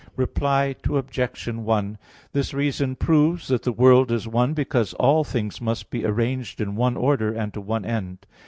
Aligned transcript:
Reply 0.15 0.75
Obj. 0.89 1.47
1: 1.47 1.97
This 2.33 2.55
reason 2.55 2.95
proves 2.95 3.49
that 3.49 3.61
the 3.61 3.71
world 3.71 4.11
is 4.11 4.27
one 4.27 4.55
because 4.55 4.95
all 4.95 5.23
things 5.23 5.61
must 5.61 5.91
be 5.91 6.03
arranged 6.05 6.59
in 6.59 6.75
one 6.75 6.97
order, 6.97 7.31
and 7.31 7.53
to 7.53 7.61
one 7.61 7.85
end. 7.85 8.25